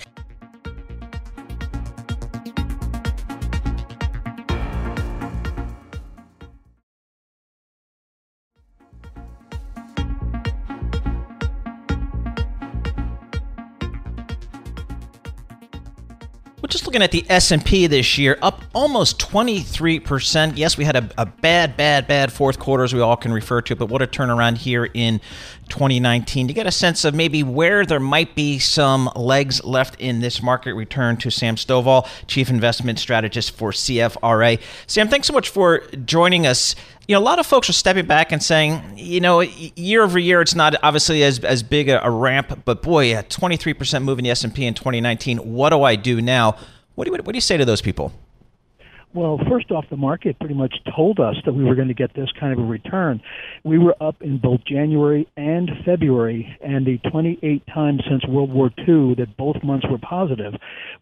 Looking 16.86 17.02
at 17.02 17.10
the 17.10 17.24
S&P 17.28 17.86
this 17.86 18.16
year, 18.16 18.38
up 18.42 18.62
almost 18.74 19.18
23%. 19.18 20.56
Yes, 20.56 20.78
we 20.78 20.84
had 20.84 20.96
a, 20.96 21.10
a 21.18 21.26
bad, 21.26 21.76
bad, 21.76 22.06
bad 22.06 22.32
fourth 22.32 22.58
quarter, 22.58 22.84
as 22.84 22.94
we 22.94 23.00
all 23.00 23.16
can 23.16 23.32
refer 23.32 23.60
to, 23.62 23.74
but 23.74 23.86
what 23.86 24.02
a 24.02 24.06
turnaround 24.06 24.56
here 24.56 24.88
in 24.94 25.20
2019. 25.68 26.48
To 26.48 26.54
get 26.54 26.66
a 26.66 26.70
sense 26.70 27.04
of 27.04 27.14
maybe 27.14 27.42
where 27.42 27.84
there 27.84 28.00
might 28.00 28.34
be 28.34 28.58
some 28.58 29.10
legs 29.16 29.64
left 29.64 30.00
in 30.00 30.20
this 30.20 30.42
market, 30.42 30.74
return 30.74 31.16
to 31.18 31.30
Sam 31.30 31.56
Stovall, 31.56 32.06
Chief 32.26 32.48
Investment 32.50 32.98
Strategist 32.98 33.50
for 33.56 33.72
CFRA. 33.72 34.60
Sam, 34.86 35.08
thanks 35.08 35.26
so 35.26 35.32
much 35.32 35.48
for 35.48 35.80
joining 36.04 36.46
us. 36.46 36.76
You 37.08 37.14
know, 37.14 37.20
a 37.20 37.22
lot 37.22 37.38
of 37.38 37.46
folks 37.46 37.68
are 37.68 37.72
stepping 37.72 38.06
back 38.06 38.32
and 38.32 38.42
saying, 38.42 38.80
you 38.96 39.20
know, 39.20 39.40
year 39.40 40.02
over 40.02 40.18
year, 40.18 40.40
it's 40.40 40.54
not 40.54 40.74
obviously 40.82 41.22
as, 41.22 41.38
as 41.40 41.62
big 41.62 41.88
a, 41.88 42.04
a 42.04 42.10
ramp, 42.10 42.62
but 42.64 42.82
boy, 42.82 43.16
a 43.16 43.22
23% 43.22 44.02
move 44.02 44.18
in 44.18 44.24
the 44.24 44.30
S&P 44.30 44.64
in 44.64 44.74
2019. 44.74 45.38
What 45.38 45.70
do 45.70 45.82
I 45.82 45.96
do 45.96 46.20
now? 46.20 46.56
What 46.96 47.04
do 47.04 47.12
you, 47.12 47.16
what 47.18 47.32
do 47.32 47.36
you 47.36 47.42
say 47.42 47.56
to 47.56 47.64
those 47.64 47.82
people? 47.82 48.10
Well, 49.16 49.40
first 49.48 49.70
off, 49.70 49.86
the 49.88 49.96
market 49.96 50.38
pretty 50.38 50.54
much 50.54 50.74
told 50.94 51.20
us 51.20 51.36
that 51.46 51.54
we 51.54 51.64
were 51.64 51.74
going 51.74 51.88
to 51.88 51.94
get 51.94 52.12
this 52.14 52.28
kind 52.38 52.52
of 52.52 52.58
a 52.58 52.68
return. 52.68 53.22
We 53.64 53.78
were 53.78 53.96
up 53.98 54.16
in 54.20 54.36
both 54.36 54.60
January 54.66 55.26
and 55.38 55.70
February, 55.86 56.54
and 56.62 56.84
the 56.86 56.98
28 57.10 57.62
times 57.72 58.02
since 58.06 58.26
World 58.28 58.52
War 58.52 58.70
II 58.86 59.14
that 59.14 59.34
both 59.38 59.56
months 59.64 59.86
were 59.90 59.96
positive, 59.96 60.52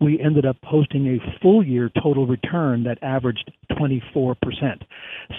we 0.00 0.20
ended 0.20 0.46
up 0.46 0.56
posting 0.62 1.08
a 1.08 1.40
full 1.42 1.66
year 1.66 1.90
total 2.00 2.24
return 2.24 2.84
that 2.84 3.02
averaged 3.02 3.50
24%. 3.72 4.36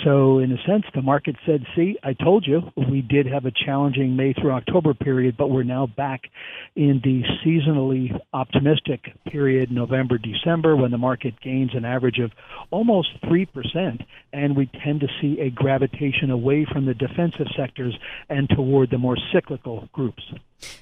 So, 0.04 0.40
in 0.40 0.52
a 0.52 0.58
sense, 0.68 0.84
the 0.94 1.02
market 1.02 1.38
said, 1.46 1.66
see, 1.78 1.96
I 2.04 2.12
told 2.12 2.46
you, 2.46 2.62
we 2.76 3.02
did 3.02 3.26
have 3.26 3.46
a 3.46 3.52
challenging 3.52 4.18
May 4.18 4.34
through 4.34 4.52
October 4.52 4.94
period, 4.94 5.38
but 5.38 5.50
we're 5.50 5.64
now 5.64 5.88
back 5.88 6.24
in 6.76 7.00
the 7.06 7.24
seasonally 7.46 8.20
optimistic 8.34 9.14
period, 9.32 9.72
November, 9.72 10.18
December, 10.18 10.76
when 10.76 10.92
the 10.92 10.98
market 10.98 11.40
gains 11.42 11.72
an 11.74 11.86
average 11.86 12.20
of 12.20 12.32
almost 12.72 13.10
3%, 13.24 14.06
and 14.34 14.56
we 14.56 14.70
tend 14.84 15.02
to 15.02 15.08
see 15.22 15.40
a 15.40 15.50
gravitation 15.50 16.32
away 16.32 16.66
from 16.66 16.86
the 16.86 16.94
defensive 16.94 17.48
sectors 17.56 17.98
and 18.30 18.50
toward 18.50 18.90
the 18.90 18.98
more 18.98 19.18
cyclical 19.32 19.90
groups. 19.94 20.24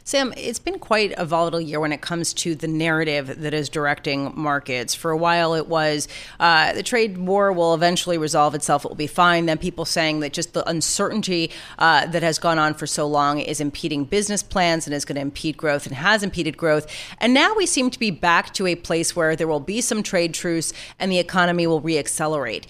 Sam, 0.04 0.34
it's 0.38 0.60
been 0.60 0.80
quite 0.80 1.14
a 1.18 1.26
volatile 1.26 1.62
year 1.62 1.80
when 1.80 1.92
it 1.92 2.02
comes 2.02 2.34
to 2.36 2.56
the 2.56 2.68
narrative 2.68 3.42
that 3.42 3.54
is 3.54 3.70
directing 3.70 4.32
markets. 4.36 4.94
For 4.94 5.12
a 5.12 5.18
while, 5.18 5.54
it 5.54 5.68
was 5.68 6.08
uh, 6.40 6.74
the 6.74 6.84
trade 6.84 7.18
war 7.18 7.52
will 7.52 7.74
eventually 7.74 8.18
resolve 8.18 8.54
itself, 8.54 8.86
it 8.86 8.90
will 8.90 8.96
be 8.96 9.08
fine. 9.08 9.46
Then 9.46 9.58
people 9.58 9.86
saying 9.86 10.20
that 10.20 10.34
just 10.34 10.54
the 10.54 10.68
uncertainty 10.70 11.52
uh, 11.80 12.06
that 12.08 12.22
has 12.22 12.38
gone 12.38 12.60
on 12.60 12.74
for 12.74 12.86
so 12.86 13.08
long 13.08 13.40
is 13.40 13.60
impeding 13.60 14.06
business 14.06 14.44
plans 14.44 14.86
and 14.86 14.94
is 14.94 15.06
going 15.06 15.16
to 15.16 15.22
impede 15.22 15.58
growth 15.58 15.86
and 15.86 15.96
has 15.96 16.22
impeded 16.22 16.58
growth. 16.58 16.86
And 17.20 17.34
now 17.34 17.56
we 17.56 17.66
seem 17.66 17.90
to 17.90 18.00
be 18.00 18.12
back 18.12 18.54
to 18.56 18.68
a 18.68 18.76
place 18.76 19.16
where 19.16 19.36
there 19.36 19.48
will 19.48 19.60
be 19.60 19.82
some 19.82 20.04
trade 20.04 20.34
truce 20.34 20.74
and 21.00 21.12
the 21.12 21.20
economy 21.20 21.66
will 21.66 21.73
reaccelerate. 21.82 22.66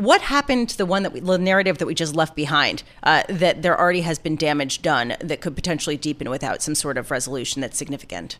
what 0.00 0.22
happened 0.22 0.70
to 0.70 0.78
the 0.78 0.86
one 0.86 1.02
that 1.02 1.12
we, 1.12 1.20
the 1.20 1.36
narrative 1.36 1.76
that 1.78 1.86
we 1.86 1.94
just 1.94 2.16
left 2.16 2.34
behind? 2.34 2.82
Uh, 3.02 3.22
that 3.28 3.60
there 3.60 3.78
already 3.78 4.00
has 4.00 4.18
been 4.18 4.34
damage 4.34 4.80
done 4.80 5.14
that 5.20 5.42
could 5.42 5.54
potentially 5.54 5.96
deepen 5.96 6.30
without 6.30 6.62
some 6.62 6.74
sort 6.74 6.96
of 6.96 7.10
resolution 7.10 7.60
that's 7.60 7.76
significant. 7.76 8.38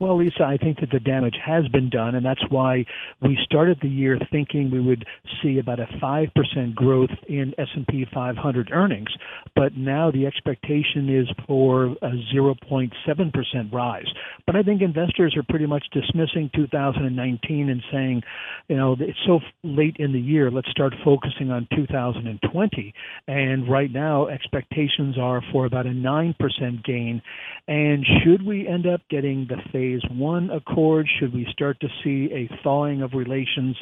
Well, 0.00 0.16
Lisa, 0.16 0.44
I 0.44 0.56
think 0.58 0.78
that 0.78 0.90
the 0.92 1.00
damage 1.00 1.36
has 1.44 1.66
been 1.68 1.90
done, 1.90 2.14
and 2.14 2.24
that's 2.24 2.44
why 2.50 2.84
we 3.20 3.36
started 3.44 3.78
the 3.82 3.88
year 3.88 4.16
thinking 4.30 4.70
we 4.70 4.80
would 4.80 5.04
see 5.42 5.58
about 5.58 5.80
a 5.80 5.86
5% 6.00 6.74
growth 6.76 7.10
in 7.28 7.52
S&P 7.58 8.06
500 8.14 8.70
earnings, 8.70 9.08
but 9.56 9.76
now 9.76 10.12
the 10.12 10.24
expectation 10.24 11.08
is 11.08 11.26
for 11.48 11.86
a 12.02 12.12
0.7% 12.32 13.72
rise. 13.72 14.06
But 14.46 14.54
I 14.54 14.62
think 14.62 14.82
investors 14.82 15.34
are 15.36 15.42
pretty 15.42 15.66
much 15.66 15.84
dismissing 15.92 16.48
2019 16.54 17.68
and 17.68 17.82
saying, 17.90 18.22
you 18.68 18.76
know, 18.76 18.96
it's 19.00 19.18
so 19.26 19.40
late 19.64 19.96
in 19.98 20.12
the 20.12 20.20
year, 20.20 20.48
let's 20.48 20.70
start 20.70 20.94
focusing 21.04 21.50
on 21.50 21.66
2020. 21.74 22.94
And 23.26 23.68
right 23.68 23.90
now, 23.90 24.28
expectations 24.28 25.18
are 25.18 25.42
for 25.50 25.66
about 25.66 25.86
a 25.86 25.90
9% 25.90 26.84
gain. 26.84 27.20
And 27.66 28.06
should 28.22 28.46
we 28.46 28.68
end 28.68 28.86
up 28.86 29.00
getting 29.10 29.48
the 29.48 29.56
phase 29.72 29.87
one 30.10 30.50
accord? 30.50 31.08
Should 31.18 31.32
we 31.32 31.46
start 31.50 31.80
to 31.80 31.88
see 32.02 32.30
a 32.32 32.62
thawing 32.62 33.02
of 33.02 33.14
relations, 33.14 33.76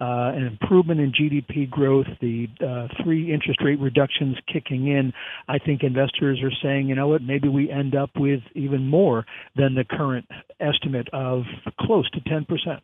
uh, 0.00 0.32
an 0.34 0.46
improvement 0.46 1.00
in 1.00 1.12
GDP 1.12 1.68
growth, 1.68 2.06
the 2.20 2.48
uh, 2.64 2.88
three 3.02 3.32
interest 3.32 3.60
rate 3.62 3.78
reductions 3.80 4.36
kicking 4.52 4.88
in? 4.88 5.12
I 5.48 5.58
think 5.58 5.82
investors 5.82 6.40
are 6.42 6.52
saying, 6.62 6.88
you 6.88 6.94
know 6.94 7.08
what, 7.08 7.22
maybe 7.22 7.48
we 7.48 7.70
end 7.70 7.94
up 7.94 8.10
with 8.16 8.40
even 8.54 8.86
more 8.86 9.26
than 9.56 9.74
the 9.74 9.84
current 9.84 10.26
estimate 10.60 11.08
of 11.12 11.44
close 11.78 12.10
to 12.10 12.20
10%. 12.20 12.80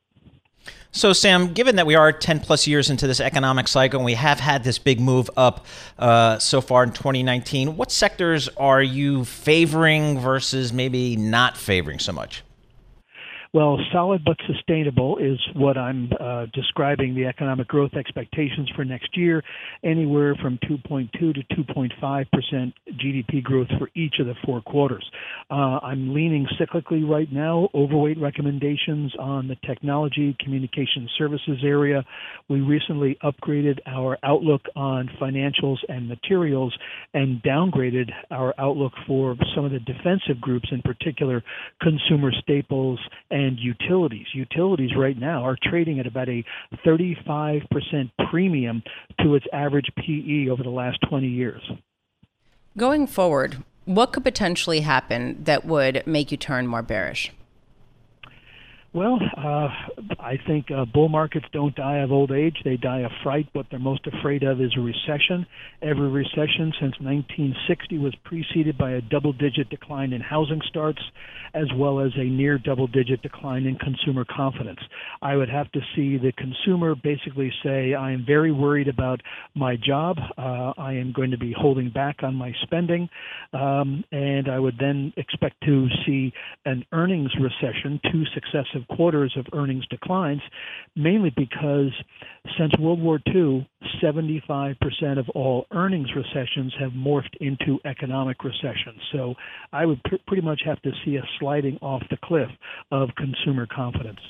So, 0.91 1.13
Sam, 1.13 1.53
given 1.53 1.77
that 1.77 1.87
we 1.87 1.95
are 1.95 2.13
10 2.13 2.41
plus 2.41 2.67
years 2.67 2.89
into 2.89 3.07
this 3.07 3.21
economic 3.21 3.69
cycle 3.69 4.01
and 4.01 4.05
we 4.05 4.15
have 4.15 4.41
had 4.41 4.65
this 4.65 4.79
big 4.79 4.99
move 4.99 5.29
up 5.37 5.67
uh, 5.99 6.39
so 6.39 6.61
far 6.61 6.83
in 6.85 6.93
2019, 6.93 7.77
what 7.77 7.93
sectors 7.93 8.49
are 8.57 8.83
you 8.83 9.25
favoring 9.25 10.19
versus 10.19 10.73
maybe 10.73 11.17
not 11.17 11.57
favoring 11.57 11.99
so 11.99 12.13
much? 12.13 12.43
Well, 13.57 13.79
solid 13.91 14.23
but 14.23 14.37
sustainable 14.47 15.17
is 15.17 15.41
what 15.55 15.79
I'm 15.79 16.11
uh, 16.21 16.45
describing 16.53 17.15
the 17.15 17.25
economic 17.25 17.69
growth 17.69 17.95
expectations 17.95 18.71
for 18.77 18.85
next 18.85 19.17
year, 19.17 19.43
anywhere 19.83 20.35
from 20.43 20.59
2.2 20.71 21.11
to 21.11 21.33
2.5 21.33 22.31
percent 22.31 22.75
GDP 23.03 23.43
growth 23.43 23.69
for 23.79 23.89
each 23.95 24.17
of 24.21 24.27
the 24.27 24.35
four 24.45 24.61
quarters. 24.61 25.11
Uh, 25.51 25.79
I'm 25.83 26.13
leaning 26.13 26.47
cyclically 26.61 27.09
right 27.09 27.33
now, 27.33 27.71
overweight 27.75 28.21
recommendations 28.21 29.15
on 29.19 29.49
the 29.49 29.57
technology, 29.67 30.37
communication 30.39 31.09
services 31.17 31.61
area. 31.65 32.05
We 32.51 32.61
recently 32.61 33.17
upgraded 33.25 33.79
our 33.87 34.19
outlook 34.23 34.67
on 34.77 35.09
financials 35.19 35.79
and 35.89 36.07
materials 36.07 36.77
and 37.15 37.43
downgraded 37.43 38.11
our 38.31 38.53
outlook 38.59 38.93
for 39.07 39.35
some 39.55 39.65
of 39.65 39.73
the 39.73 39.79
defensive 39.79 40.43
groups, 40.43 40.69
in 40.71 40.83
particular 40.83 41.43
consumer 41.81 42.33
staples 42.43 43.01
and 43.31 43.46
and 43.47 43.59
utilities. 43.59 44.27
Utilities 44.35 44.91
right 44.97 45.19
now 45.19 45.45
are 45.45 45.57
trading 45.63 46.01
at 46.01 46.07
about 46.07 46.29
a 46.29 46.45
35% 46.85 48.11
premium 48.31 48.83
to 49.21 49.35
its 49.35 49.47
average 49.53 49.91
PE 49.97 50.49
over 50.49 50.63
the 50.63 50.71
last 50.71 50.99
20 51.09 51.27
years. 51.27 51.63
Going 52.77 53.07
forward, 53.07 53.63
what 53.85 54.13
could 54.13 54.25
potentially 54.25 54.81
happen 54.81 55.45
that 55.45 55.65
would 55.65 56.03
make 56.07 56.31
you 56.31 56.37
turn 56.37 56.67
more 56.67 56.83
bearish? 56.83 57.33
Well, 58.97 59.19
uh, 59.37 59.69
I 60.19 60.39
think 60.47 60.71
uh, 60.75 60.87
bull 60.87 61.11
markets 61.11 61.45
don't 61.53 61.75
die 61.75 61.99
of 61.99 62.13
old 62.13 62.33
age. 62.33 62.57
They 62.65 62.79
die 62.79 63.01
of 63.01 63.11
fright. 63.23 63.47
What 63.53 63.67
they're 63.71 63.79
most 63.79 64.07
afraid 64.07 64.43
of 64.43 64.59
is 64.59 64.73
a 64.75 64.81
recession. 64.81 65.45
Every 65.83 66.09
recession 66.09 66.73
since 66.81 66.95
1960 67.01 67.99
was 67.99 68.15
preceded 68.25 68.79
by 68.79 68.93
a 68.93 69.03
double 69.03 69.35
digit 69.35 69.69
decline 69.69 70.15
in 70.15 70.23
housing 70.23 70.63
starts, 70.67 71.03
as 71.53 71.67
well 71.77 72.01
as 72.01 72.13
a 72.17 72.25
near 72.25 72.57
double 72.57 72.87
digit 72.87 73.21
decline 73.21 73.67
in 73.67 73.77
consumer 73.77 74.25
confidence. 74.25 74.81
I 75.21 75.37
would 75.37 75.51
have 75.51 75.71
to 75.73 75.81
see 75.95 76.17
the 76.17 76.33
consumer 76.33 76.95
basically 76.95 77.53
say, 77.63 77.93
I 77.93 78.13
am 78.13 78.25
very 78.27 78.51
worried 78.51 78.89
about 78.89 79.21
my 79.55 79.77
job. 79.77 80.17
Uh, 80.39 80.73
I 80.79 80.95
am 80.95 81.13
going 81.15 81.33
to 81.33 81.39
be 81.39 81.55
holding 81.55 81.91
back 81.91 82.23
on 82.23 82.35
my 82.35 82.55
spending. 82.63 83.11
Um, 83.53 84.05
and 84.11 84.49
I 84.49 84.59
would 84.59 84.79
then 84.81 85.13
expect 85.19 85.57
to 85.67 85.87
see 86.07 86.33
an 86.65 86.87
earnings 86.93 87.33
recession, 87.39 88.01
two 88.11 88.25
successive 88.33 88.86
quarters 88.89 89.35
of 89.37 89.47
earnings 89.53 89.87
declines, 89.89 90.43
mainly 90.95 91.31
because 91.37 91.93
since 92.59 92.73
World 92.79 93.01
War 93.01 93.21
II, 93.27 93.69
75% 94.03 95.19
of 95.19 95.29
all 95.31 95.67
earnings 95.73 96.09
recessions 96.15 96.75
have 96.79 96.93
morphed 96.93 97.35
into 97.41 97.79
economic 97.85 98.45
recessions. 98.45 99.01
So 99.13 99.35
I 99.73 99.87
would 99.87 100.03
pr- 100.05 100.17
pretty 100.27 100.43
much 100.43 100.63
have 100.65 100.81
to 100.83 100.93
see 101.05 101.17
a 101.17 101.23
sliding 101.39 101.79
off 101.83 102.03
the 102.11 102.17
cliff 102.25 102.51
of 102.91 103.11
consumer 103.17 103.67
confidence. 103.67 104.21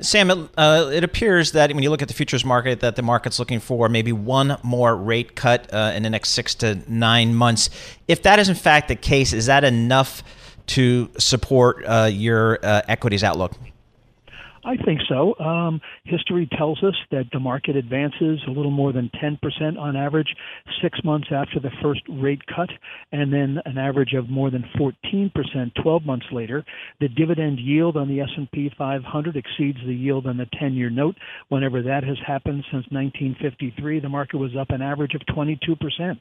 Sam, 0.00 0.30
it, 0.30 0.50
uh, 0.56 0.90
it 0.92 1.04
appears 1.04 1.52
that 1.52 1.72
when 1.72 1.82
you 1.82 1.90
look 1.90 2.02
at 2.02 2.08
the 2.08 2.14
futures 2.14 2.44
market, 2.44 2.80
that 2.80 2.96
the 2.96 3.02
market's 3.02 3.38
looking 3.38 3.60
for 3.60 3.88
maybe 3.88 4.12
one 4.12 4.56
more 4.62 4.96
rate 4.96 5.34
cut 5.34 5.72
uh, 5.72 5.92
in 5.94 6.02
the 6.02 6.10
next 6.10 6.30
six 6.30 6.54
to 6.56 6.78
nine 6.88 7.34
months. 7.34 7.70
If 8.08 8.22
that 8.22 8.38
is 8.38 8.48
in 8.48 8.54
fact 8.54 8.88
the 8.88 8.96
case, 8.96 9.32
is 9.32 9.46
that 9.46 9.64
enough 9.64 10.22
to 10.66 11.10
support 11.18 11.84
uh, 11.86 12.08
your 12.10 12.58
uh, 12.62 12.82
equities 12.88 13.22
outlook? 13.22 13.52
I 14.64 14.76
think 14.76 15.00
so. 15.08 15.38
Um, 15.38 15.80
history 16.04 16.48
tells 16.56 16.82
us 16.82 16.94
that 17.10 17.24
the 17.32 17.40
market 17.40 17.76
advances 17.76 18.40
a 18.46 18.50
little 18.50 18.70
more 18.70 18.92
than 18.92 19.10
10% 19.22 19.78
on 19.78 19.96
average 19.96 20.34
six 20.82 20.98
months 21.04 21.28
after 21.30 21.60
the 21.60 21.70
first 21.82 22.00
rate 22.08 22.40
cut, 22.46 22.70
and 23.12 23.32
then 23.32 23.58
an 23.66 23.76
average 23.76 24.14
of 24.14 24.30
more 24.30 24.50
than 24.50 24.64
14% 24.78 25.30
12 25.82 26.04
months 26.04 26.26
later. 26.32 26.64
The 27.00 27.08
dividend 27.08 27.58
yield 27.58 27.96
on 27.96 28.08
the 28.08 28.20
S&P 28.20 28.70
500 28.76 29.36
exceeds 29.36 29.78
the 29.86 29.94
yield 29.94 30.26
on 30.26 30.38
the 30.38 30.46
10-year 30.60 30.90
note. 30.90 31.16
Whenever 31.48 31.82
that 31.82 32.04
has 32.04 32.16
happened 32.26 32.64
since 32.70 32.86
1953, 32.90 34.00
the 34.00 34.08
market 34.08 34.38
was 34.38 34.56
up 34.58 34.70
an 34.70 34.80
average 34.80 35.14
of 35.14 35.20
22%. 35.34 36.18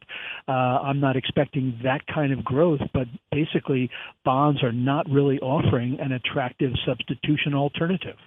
Uh, 0.48 0.52
I'm 0.52 1.00
not 1.00 1.16
expecting 1.16 1.80
that 1.84 2.02
kind 2.14 2.34
of 2.34 2.44
growth, 2.44 2.82
but 2.94 3.08
basically 3.32 3.90
bonds 4.26 4.64
are 4.64 4.72
not 4.74 5.10
really 5.10 5.40
offering 5.40 5.98
an 6.00 6.12
attractive 6.12 6.72
substitution 6.86 7.54
alternative. 7.54 8.18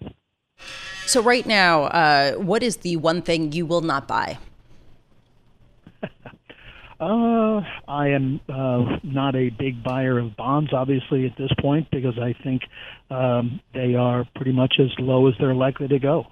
So, 1.07 1.23
right 1.23 1.47
now, 1.47 1.85
uh, 1.85 2.33
what 2.33 2.63
is 2.65 2.79
the 2.79 2.97
one 2.97 3.23
thing 3.23 3.53
you 3.53 3.65
will 3.65 3.81
not 3.81 4.09
buy? 4.09 4.39
Uh, 6.99 7.61
I 7.87 8.09
am 8.09 8.41
uh, 8.49 8.97
not 9.03 9.37
a 9.37 9.51
big 9.51 9.83
buyer 9.83 10.19
of 10.19 10.35
bonds, 10.35 10.73
obviously, 10.73 11.27
at 11.27 11.37
this 11.37 11.51
point, 11.61 11.91
because 11.91 12.19
I 12.19 12.33
think 12.43 12.63
um, 13.11 13.61
they 13.75 13.95
are 13.95 14.27
pretty 14.35 14.53
much 14.53 14.77
as 14.81 14.89
low 14.99 15.29
as 15.29 15.35
they're 15.39 15.55
likely 15.55 15.89
to 15.89 15.99
go. 15.99 16.27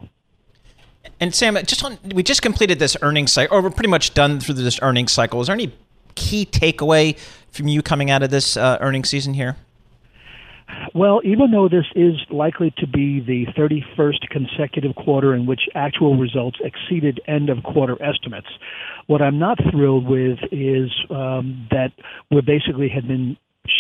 And 1.21 1.35
Sam, 1.35 1.59
just 1.67 1.85
on, 1.85 1.99
we 2.15 2.23
just 2.23 2.41
completed 2.41 2.79
this 2.79 2.97
earnings 3.03 3.31
cycle, 3.31 3.59
or 3.59 3.61
we're 3.61 3.69
pretty 3.69 3.91
much 3.91 4.15
done 4.15 4.41
through 4.41 4.55
this 4.55 4.81
earnings 4.81 5.13
cycle. 5.13 5.43
Is 5.43 5.49
there 5.49 5.55
any 5.55 5.71
key 6.15 6.47
takeaway 6.47 7.19
from 7.51 7.69
you 7.69 7.83
coming 7.83 8.11
out 8.11 8.23
of 8.23 8.31
this 8.31 8.57
uh, 8.57 8.79
earnings 8.81 9.11
season 9.11 9.35
here? 9.35 9.57
Well, 10.95 11.21
even 11.25 11.51
though 11.51 11.69
this 11.69 11.87
is 11.95 12.15
likely 12.31 12.73
to 12.79 12.87
be 12.87 13.21
the 13.21 13.47
31st 13.59 14.29
consecutive 14.31 14.95
quarter 14.95 15.35
in 15.35 15.47
which 15.47 15.63
actual 15.75 16.17
results 16.17 16.59
exceeded 16.63 17.21
end 17.27 17.51
of 17.51 17.63
quarter 17.63 18.01
estimates, 18.03 18.49
what 19.07 19.21
I'm 19.21 19.39
not 19.39 19.59
thrilled 19.71 20.07
with 20.07 20.39
is 20.53 20.91
um, 21.11 21.69
that 21.71 21.93
we 22.31 22.41
basically 22.41 22.89
had 22.89 23.09
been 23.09 23.37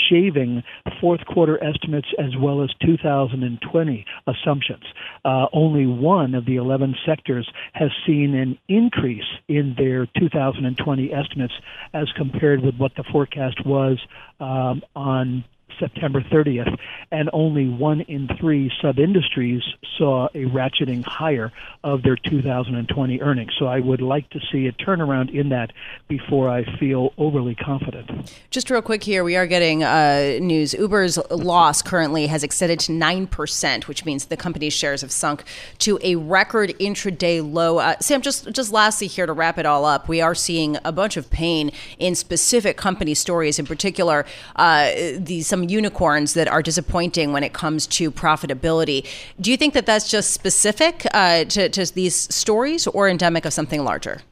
shaving 0.08 0.62
fourth 1.00 1.24
quarter 1.26 1.62
estimates 1.62 2.08
as 2.18 2.36
well 2.38 2.62
as 2.62 2.70
2020 2.84 4.06
assumptions. 4.26 4.84
Uh, 5.24 5.46
only 5.52 5.86
one 5.86 6.34
of 6.34 6.46
the 6.46 6.56
11 6.56 6.94
sectors 7.06 7.48
has 7.72 7.90
seen 8.06 8.34
an 8.34 8.58
increase 8.68 9.24
in 9.48 9.74
their 9.76 10.06
2020 10.18 11.12
estimates 11.12 11.54
as 11.92 12.10
compared 12.16 12.62
with 12.62 12.76
what 12.76 12.92
the 12.96 13.04
forecast 13.12 13.64
was 13.64 13.98
um, 14.40 14.82
on 14.96 15.44
September 15.78 16.20
30th, 16.20 16.76
and 17.10 17.30
only 17.32 17.68
one 17.68 18.00
in 18.02 18.28
three 18.38 18.70
sub 18.80 18.98
industries 18.98 19.62
saw 19.98 20.26
a 20.34 20.44
ratcheting 20.46 21.04
higher 21.04 21.52
of 21.82 22.02
their 22.02 22.16
2020 22.16 23.20
earnings. 23.20 23.52
So 23.58 23.66
I 23.66 23.80
would 23.80 24.00
like 24.00 24.28
to 24.30 24.40
see 24.50 24.66
a 24.66 24.72
turnaround 24.72 25.34
in 25.34 25.50
that 25.50 25.72
before 26.08 26.48
I 26.48 26.64
feel 26.78 27.12
overly 27.18 27.54
confident. 27.54 28.32
Just 28.50 28.70
real 28.70 28.82
quick 28.82 29.02
here, 29.02 29.24
we 29.24 29.36
are 29.36 29.46
getting 29.46 29.84
uh, 29.84 30.38
news. 30.40 30.74
Uber's 30.74 31.18
loss 31.30 31.82
currently 31.82 32.26
has 32.26 32.42
extended 32.42 32.80
to 32.80 32.92
9%, 32.92 33.86
which 33.86 34.04
means 34.04 34.26
the 34.26 34.36
company's 34.36 34.72
shares 34.72 35.00
have 35.02 35.12
sunk 35.12 35.44
to 35.78 35.98
a 36.02 36.16
record 36.16 36.70
intraday 36.80 37.40
low. 37.52 37.78
Uh, 37.78 37.94
Sam, 38.00 38.22
just, 38.22 38.50
just 38.52 38.72
lastly 38.72 39.06
here 39.06 39.26
to 39.26 39.32
wrap 39.32 39.58
it 39.58 39.66
all 39.66 39.84
up, 39.84 40.08
we 40.08 40.20
are 40.20 40.34
seeing 40.34 40.78
a 40.84 40.92
bunch 40.92 41.16
of 41.16 41.30
pain 41.30 41.70
in 41.98 42.14
specific 42.14 42.76
company 42.76 43.14
stories, 43.14 43.58
in 43.58 43.66
particular, 43.66 44.24
uh, 44.56 44.90
the, 45.18 45.42
some 45.42 45.63
some 45.64 45.70
unicorns 45.70 46.34
that 46.34 46.48
are 46.48 46.62
disappointing 46.62 47.32
when 47.32 47.42
it 47.42 47.52
comes 47.52 47.86
to 47.86 48.10
profitability. 48.10 49.06
Do 49.40 49.50
you 49.50 49.56
think 49.56 49.74
that 49.74 49.86
that's 49.86 50.10
just 50.10 50.32
specific 50.32 51.06
uh, 51.14 51.44
to, 51.44 51.68
to 51.68 51.92
these 51.94 52.34
stories 52.34 52.86
or 52.86 53.08
endemic 53.08 53.44
of 53.44 53.52
something 53.52 53.84
larger? 53.84 54.22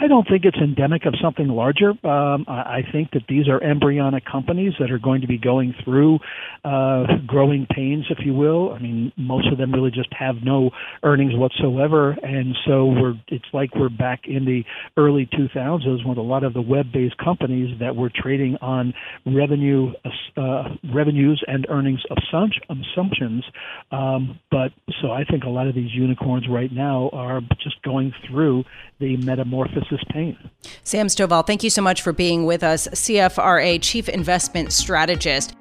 I 0.00 0.06
don't 0.06 0.26
think 0.28 0.44
it's 0.44 0.56
endemic 0.56 1.06
of 1.06 1.14
something 1.20 1.48
larger. 1.48 1.90
Um, 2.06 2.44
I, 2.46 2.82
think 2.92 3.10
that 3.12 3.22
these 3.28 3.48
are 3.48 3.60
embryonic 3.60 4.24
companies 4.24 4.72
that 4.78 4.92
are 4.92 4.98
going 4.98 5.22
to 5.22 5.26
be 5.26 5.38
going 5.38 5.74
through 5.84 6.20
uh, 6.64 7.04
growing 7.26 7.66
pains, 7.68 8.06
if 8.08 8.18
you 8.24 8.32
will. 8.32 8.72
I 8.72 8.78
mean, 8.78 9.12
most 9.16 9.50
of 9.50 9.58
them 9.58 9.72
really 9.72 9.90
just 9.90 10.12
have 10.16 10.36
no 10.44 10.70
earnings 11.02 11.32
whatsoever, 11.34 12.12
and 12.22 12.54
so 12.66 12.86
we're. 12.86 13.14
It's 13.28 13.44
like 13.52 13.74
we're 13.74 13.88
back 13.88 14.20
in 14.26 14.44
the 14.44 14.62
early 14.96 15.26
2000s 15.26 16.06
when 16.06 16.16
a 16.16 16.22
lot 16.22 16.44
of 16.44 16.54
the 16.54 16.62
web-based 16.62 17.18
companies 17.18 17.78
that 17.80 17.96
were 17.96 18.10
trading 18.14 18.56
on 18.60 18.94
revenue, 19.26 19.92
uh, 20.36 20.64
revenues 20.94 21.42
and 21.46 21.66
earnings 21.68 22.00
assumptions. 22.10 23.44
Um, 23.90 24.38
but 24.50 24.70
so 25.02 25.10
I 25.10 25.24
think 25.24 25.44
a 25.44 25.48
lot 25.48 25.66
of 25.66 25.74
these 25.74 25.90
unicorns 25.92 26.46
right 26.48 26.72
now 26.72 27.10
are 27.12 27.40
just 27.62 27.82
going 27.82 28.12
through 28.28 28.64
the 29.00 29.16
metamorphosis 29.16 29.87
pain. 30.10 30.36
Sam 30.82 31.06
Stovall, 31.06 31.46
thank 31.46 31.62
you 31.62 31.70
so 31.70 31.82
much 31.82 32.02
for 32.02 32.12
being 32.12 32.44
with 32.44 32.62
us, 32.62 32.88
CFRA 32.88 33.80
Chief 33.80 34.08
Investment 34.08 34.72
Strategist. 34.72 35.54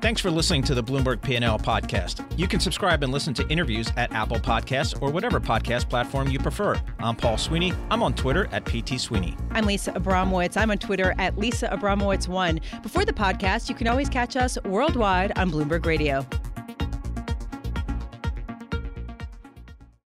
Thanks 0.00 0.22
for 0.22 0.30
listening 0.30 0.62
to 0.62 0.74
the 0.74 0.82
Bloomberg 0.82 1.20
P&L 1.20 1.58
podcast. 1.58 2.24
You 2.38 2.48
can 2.48 2.58
subscribe 2.58 3.02
and 3.02 3.12
listen 3.12 3.34
to 3.34 3.46
interviews 3.48 3.92
at 3.98 4.10
Apple 4.14 4.38
Podcasts 4.38 5.00
or 5.02 5.10
whatever 5.10 5.38
podcast 5.40 5.90
platform 5.90 6.30
you 6.30 6.38
prefer. 6.38 6.80
I'm 7.00 7.14
Paul 7.14 7.36
Sweeney. 7.36 7.74
I'm 7.90 8.02
on 8.02 8.14
Twitter 8.14 8.48
at 8.50 8.64
PT 8.64 8.98
Sweeney. 8.98 9.36
I'm 9.50 9.66
Lisa 9.66 9.92
Abramowicz. 9.92 10.56
I'm 10.56 10.70
on 10.70 10.78
Twitter 10.78 11.14
at 11.18 11.36
Lisa 11.38 11.68
Abramowicz1. 11.68 12.82
Before 12.82 13.04
the 13.04 13.12
podcast, 13.12 13.68
you 13.68 13.74
can 13.74 13.88
always 13.88 14.08
catch 14.08 14.36
us 14.36 14.56
worldwide 14.64 15.36
on 15.38 15.50
Bloomberg 15.50 15.84
Radio. 15.84 16.26